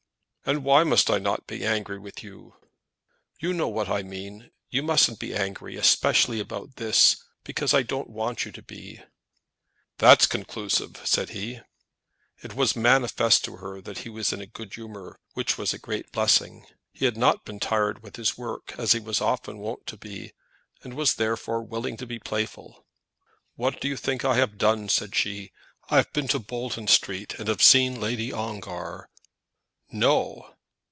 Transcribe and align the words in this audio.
"And 0.43 0.65
why 0.65 0.83
must 0.83 1.09
I 1.11 1.19
not 1.19 1.45
be 1.47 1.63
angry 1.63 1.97
with 1.99 2.23
you?" 2.23 2.55
"You 3.39 3.53
know 3.53 3.69
what 3.69 3.87
I 3.87 4.01
mean. 4.01 4.49
You 4.69 4.81
mustn't 4.83 5.19
be 5.19 5.35
angry 5.35 5.77
especially 5.77 6.39
about 6.41 6.75
this, 6.75 7.23
because 7.43 7.73
I 7.75 7.83
don't 7.83 8.09
want 8.09 8.43
you 8.43 8.51
to 8.53 8.61
be." 8.61 9.01
"That's 9.99 10.25
conclusive," 10.25 10.99
said 11.05 11.29
he. 11.29 11.61
It 12.41 12.55
was 12.55 12.75
manifest 12.75 13.45
to 13.45 13.57
her 13.57 13.81
that 13.81 13.99
he 13.99 14.09
was 14.09 14.33
in 14.33 14.41
a 14.41 14.47
good 14.47 14.73
humour, 14.73 15.19
which 15.35 15.57
was 15.59 15.73
a 15.73 15.79
great 15.79 16.11
blessing. 16.11 16.65
He 16.91 17.05
had 17.05 17.17
not 17.17 17.45
been 17.45 17.59
tried 17.59 17.99
with 17.99 18.15
his 18.15 18.35
work 18.37 18.73
as 18.79 18.91
he 18.91 18.99
was 18.99 19.21
often 19.21 19.59
wont 19.59 19.85
to 19.87 19.95
be, 19.95 20.33
and 20.83 20.95
was 20.95 21.15
therefore 21.15 21.61
willing 21.61 21.95
to 21.97 22.07
be 22.07 22.19
playful. 22.19 22.83
"What 23.55 23.79
do 23.79 23.87
you 23.87 23.95
think 23.95 24.25
I've 24.25 24.57
done?" 24.57 24.89
said 24.89 25.15
she. 25.15 25.51
"I 25.89 25.97
have 25.97 26.11
been 26.13 26.27
to 26.29 26.39
Bolton 26.39 26.87
Street 26.87 27.35
and 27.37 27.47
have 27.47 27.61
seen 27.63 28.01
Lady 28.01 28.33
Ongar." 28.33 29.07
"No!" 29.93 30.55